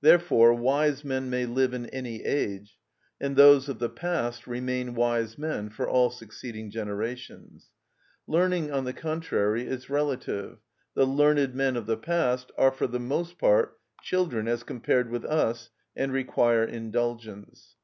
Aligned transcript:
Therefore 0.00 0.54
wise 0.54 1.04
men 1.04 1.28
may 1.28 1.44
live 1.44 1.74
in 1.74 1.84
any 1.90 2.24
age, 2.24 2.78
and 3.20 3.36
those 3.36 3.68
of 3.68 3.78
the 3.78 3.90
past 3.90 4.46
remain 4.46 4.94
wise 4.94 5.36
men 5.36 5.68
for 5.68 5.86
all 5.86 6.08
succeeding 6.08 6.70
generations. 6.70 7.68
Learning, 8.26 8.72
on 8.72 8.84
the 8.84 8.94
contrary, 8.94 9.66
is 9.66 9.90
relative; 9.90 10.56
the 10.94 11.04
learned 11.04 11.54
men 11.54 11.76
of 11.76 11.84
the 11.84 11.98
past 11.98 12.50
are 12.56 12.72
for 12.72 12.86
the 12.86 12.98
most 12.98 13.36
part 13.38 13.78
children 14.00 14.48
as 14.48 14.62
compared 14.62 15.10
with 15.10 15.26
us, 15.26 15.68
and 15.94 16.14
require 16.14 16.64
indulgence. 16.64 17.76